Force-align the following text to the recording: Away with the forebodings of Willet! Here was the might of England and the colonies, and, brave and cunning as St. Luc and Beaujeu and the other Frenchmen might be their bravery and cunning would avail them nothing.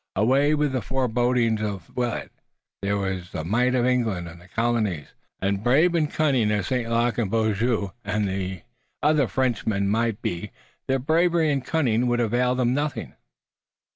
Away 0.15 0.55
with 0.55 0.71
the 0.71 0.81
forebodings 0.81 1.61
of 1.61 1.95
Willet! 1.95 2.31
Here 2.81 2.97
was 2.97 3.29
the 3.31 3.43
might 3.43 3.75
of 3.75 3.85
England 3.85 4.27
and 4.27 4.41
the 4.41 4.47
colonies, 4.47 5.09
and, 5.39 5.63
brave 5.63 5.93
and 5.93 6.09
cunning 6.09 6.49
as 6.49 6.65
St. 6.65 6.89
Luc 6.89 7.19
and 7.19 7.29
Beaujeu 7.29 7.91
and 8.03 8.27
the 8.27 8.63
other 9.03 9.27
Frenchmen 9.27 9.87
might 9.89 10.19
be 10.23 10.49
their 10.87 10.97
bravery 10.97 11.51
and 11.51 11.63
cunning 11.63 12.07
would 12.07 12.19
avail 12.19 12.55
them 12.55 12.73
nothing. 12.73 13.13